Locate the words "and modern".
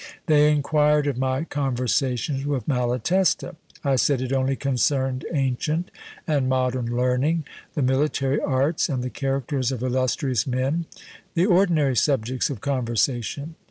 6.25-6.87